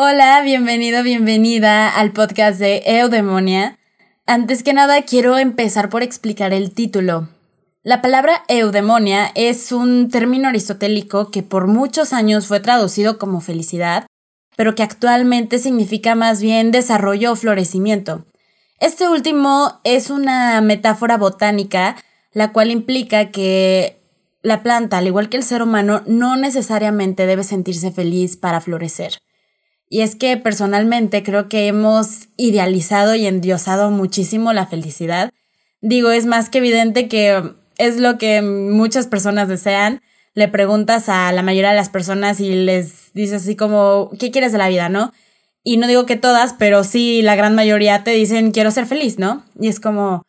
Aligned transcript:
Hola, 0.00 0.42
bienvenido, 0.42 1.02
bienvenida 1.02 1.88
al 1.88 2.12
podcast 2.12 2.60
de 2.60 2.84
Eudemonia. 2.86 3.80
Antes 4.26 4.62
que 4.62 4.72
nada, 4.72 5.02
quiero 5.02 5.38
empezar 5.38 5.88
por 5.88 6.04
explicar 6.04 6.52
el 6.52 6.72
título. 6.72 7.30
La 7.82 8.00
palabra 8.00 8.44
eudemonia 8.46 9.32
es 9.34 9.72
un 9.72 10.08
término 10.08 10.46
aristotélico 10.46 11.32
que 11.32 11.42
por 11.42 11.66
muchos 11.66 12.12
años 12.12 12.46
fue 12.46 12.60
traducido 12.60 13.18
como 13.18 13.40
felicidad, 13.40 14.06
pero 14.56 14.76
que 14.76 14.84
actualmente 14.84 15.58
significa 15.58 16.14
más 16.14 16.40
bien 16.40 16.70
desarrollo 16.70 17.32
o 17.32 17.34
florecimiento. 17.34 18.24
Este 18.78 19.08
último 19.08 19.80
es 19.82 20.10
una 20.10 20.60
metáfora 20.60 21.16
botánica, 21.16 21.96
la 22.32 22.52
cual 22.52 22.70
implica 22.70 23.32
que 23.32 23.98
la 24.42 24.62
planta, 24.62 24.98
al 24.98 25.08
igual 25.08 25.28
que 25.28 25.38
el 25.38 25.42
ser 25.42 25.60
humano, 25.60 26.02
no 26.06 26.36
necesariamente 26.36 27.26
debe 27.26 27.42
sentirse 27.42 27.90
feliz 27.90 28.36
para 28.36 28.60
florecer. 28.60 29.18
Y 29.90 30.02
es 30.02 30.16
que 30.16 30.36
personalmente 30.36 31.22
creo 31.22 31.48
que 31.48 31.66
hemos 31.66 32.28
idealizado 32.36 33.14
y 33.14 33.26
endiosado 33.26 33.90
muchísimo 33.90 34.52
la 34.52 34.66
felicidad. 34.66 35.32
Digo, 35.80 36.10
es 36.10 36.26
más 36.26 36.50
que 36.50 36.58
evidente 36.58 37.08
que 37.08 37.54
es 37.78 37.98
lo 37.98 38.18
que 38.18 38.42
muchas 38.42 39.06
personas 39.06 39.48
desean. 39.48 40.02
Le 40.34 40.48
preguntas 40.48 41.08
a 41.08 41.32
la 41.32 41.42
mayoría 41.42 41.70
de 41.70 41.76
las 41.76 41.88
personas 41.88 42.40
y 42.40 42.50
les 42.54 43.12
dices 43.14 43.42
así 43.42 43.56
como, 43.56 44.10
¿qué 44.18 44.30
quieres 44.30 44.52
de 44.52 44.58
la 44.58 44.68
vida, 44.68 44.88
no? 44.88 45.12
Y 45.64 45.78
no 45.78 45.86
digo 45.86 46.06
que 46.06 46.16
todas, 46.16 46.54
pero 46.58 46.84
sí 46.84 47.22
la 47.22 47.34
gran 47.34 47.54
mayoría 47.54 48.04
te 48.04 48.10
dicen, 48.10 48.52
quiero 48.52 48.70
ser 48.70 48.86
feliz, 48.86 49.18
¿no? 49.18 49.44
Y 49.58 49.68
es 49.68 49.80
como, 49.80 50.22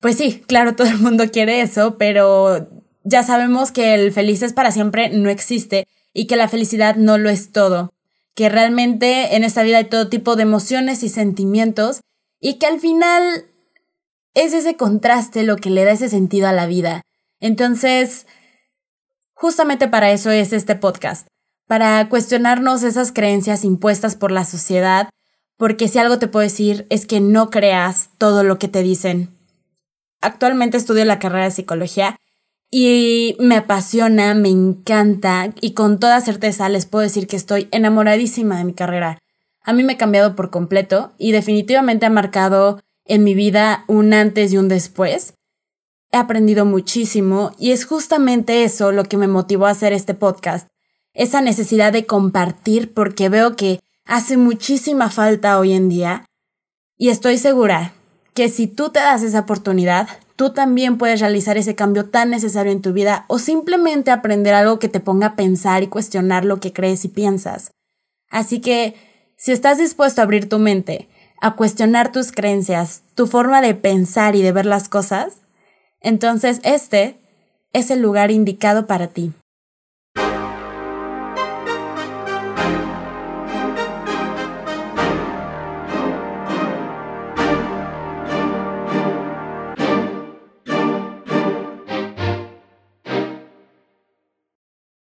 pues 0.00 0.16
sí, 0.16 0.42
claro, 0.46 0.74
todo 0.76 0.88
el 0.88 0.98
mundo 0.98 1.24
quiere 1.30 1.60
eso, 1.60 1.98
pero 1.98 2.68
ya 3.04 3.22
sabemos 3.22 3.70
que 3.70 3.94
el 3.94 4.12
feliz 4.12 4.42
es 4.42 4.54
para 4.54 4.72
siempre 4.72 5.10
no 5.10 5.28
existe 5.28 5.86
y 6.14 6.26
que 6.26 6.36
la 6.36 6.48
felicidad 6.48 6.96
no 6.96 7.18
lo 7.18 7.28
es 7.28 7.52
todo 7.52 7.92
que 8.38 8.48
realmente 8.48 9.34
en 9.34 9.42
esta 9.42 9.64
vida 9.64 9.78
hay 9.78 9.86
todo 9.86 10.08
tipo 10.08 10.36
de 10.36 10.44
emociones 10.44 11.02
y 11.02 11.08
sentimientos 11.08 12.02
y 12.40 12.60
que 12.60 12.66
al 12.66 12.78
final 12.78 13.46
es 14.32 14.52
ese 14.52 14.76
contraste 14.76 15.42
lo 15.42 15.56
que 15.56 15.70
le 15.70 15.84
da 15.84 15.90
ese 15.90 16.08
sentido 16.08 16.46
a 16.46 16.52
la 16.52 16.68
vida. 16.68 17.02
Entonces, 17.40 18.28
justamente 19.34 19.88
para 19.88 20.12
eso 20.12 20.30
es 20.30 20.52
este 20.52 20.76
podcast, 20.76 21.26
para 21.66 22.08
cuestionarnos 22.08 22.84
esas 22.84 23.10
creencias 23.10 23.64
impuestas 23.64 24.14
por 24.14 24.30
la 24.30 24.44
sociedad, 24.44 25.08
porque 25.56 25.88
si 25.88 25.98
algo 25.98 26.20
te 26.20 26.28
puedo 26.28 26.44
decir 26.44 26.86
es 26.90 27.06
que 27.06 27.18
no 27.18 27.50
creas 27.50 28.10
todo 28.18 28.44
lo 28.44 28.56
que 28.60 28.68
te 28.68 28.84
dicen. 28.84 29.36
Actualmente 30.20 30.76
estudio 30.76 31.04
la 31.04 31.18
carrera 31.18 31.46
de 31.46 31.50
psicología 31.50 32.14
y 32.70 33.36
me 33.40 33.56
apasiona, 33.56 34.34
me 34.34 34.50
encanta 34.50 35.52
y 35.60 35.72
con 35.72 35.98
toda 35.98 36.20
certeza 36.20 36.68
les 36.68 36.86
puedo 36.86 37.02
decir 37.02 37.26
que 37.26 37.36
estoy 37.36 37.68
enamoradísima 37.70 38.58
de 38.58 38.64
mi 38.64 38.74
carrera. 38.74 39.18
A 39.62 39.72
mí 39.72 39.82
me 39.82 39.94
ha 39.94 39.98
cambiado 39.98 40.36
por 40.36 40.50
completo 40.50 41.12
y 41.18 41.32
definitivamente 41.32 42.06
ha 42.06 42.10
marcado 42.10 42.80
en 43.04 43.24
mi 43.24 43.34
vida 43.34 43.84
un 43.86 44.12
antes 44.12 44.52
y 44.52 44.58
un 44.58 44.68
después. 44.68 45.34
He 46.12 46.16
aprendido 46.16 46.64
muchísimo 46.64 47.52
y 47.58 47.72
es 47.72 47.84
justamente 47.84 48.64
eso 48.64 48.92
lo 48.92 49.04
que 49.04 49.16
me 49.16 49.28
motivó 49.28 49.66
a 49.66 49.70
hacer 49.70 49.92
este 49.92 50.14
podcast. 50.14 50.68
Esa 51.14 51.40
necesidad 51.40 51.92
de 51.92 52.06
compartir 52.06 52.92
porque 52.92 53.28
veo 53.28 53.56
que 53.56 53.80
hace 54.04 54.36
muchísima 54.36 55.10
falta 55.10 55.58
hoy 55.58 55.72
en 55.72 55.88
día 55.88 56.24
y 56.96 57.08
estoy 57.08 57.38
segura 57.38 57.92
que 58.34 58.48
si 58.48 58.66
tú 58.66 58.90
te 58.90 59.00
das 59.00 59.22
esa 59.22 59.40
oportunidad, 59.40 60.08
tú 60.38 60.50
también 60.50 60.98
puedes 60.98 61.18
realizar 61.18 61.58
ese 61.58 61.74
cambio 61.74 62.10
tan 62.10 62.30
necesario 62.30 62.70
en 62.70 62.80
tu 62.80 62.92
vida 62.92 63.24
o 63.26 63.40
simplemente 63.40 64.12
aprender 64.12 64.54
algo 64.54 64.78
que 64.78 64.88
te 64.88 65.00
ponga 65.00 65.26
a 65.26 65.36
pensar 65.36 65.82
y 65.82 65.88
cuestionar 65.88 66.44
lo 66.44 66.60
que 66.60 66.72
crees 66.72 67.04
y 67.04 67.08
piensas. 67.08 67.72
Así 68.30 68.60
que, 68.60 68.94
si 69.36 69.50
estás 69.50 69.78
dispuesto 69.78 70.20
a 70.20 70.24
abrir 70.24 70.48
tu 70.48 70.60
mente, 70.60 71.08
a 71.40 71.56
cuestionar 71.56 72.12
tus 72.12 72.30
creencias, 72.30 73.02
tu 73.16 73.26
forma 73.26 73.60
de 73.60 73.74
pensar 73.74 74.36
y 74.36 74.42
de 74.42 74.52
ver 74.52 74.64
las 74.64 74.88
cosas, 74.88 75.42
entonces 76.00 76.60
este 76.62 77.18
es 77.72 77.90
el 77.90 78.00
lugar 78.00 78.30
indicado 78.30 78.86
para 78.86 79.08
ti. 79.08 79.32